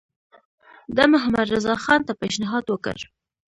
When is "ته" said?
2.07-2.13